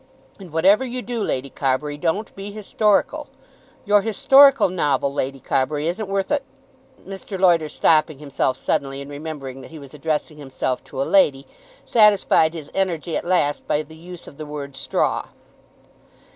[0.39, 3.27] And whatever you do, Lady Carbury, don't be historical.
[3.85, 6.39] Your historical novel, Lady Carbury, isn't worth a"
[7.07, 7.39] Mr.
[7.39, 11.45] Loiter stopping himself suddenly, and remembering that he was addressing himself to a lady,
[11.85, 15.25] satisfied his energy at last by the use of the word "straw."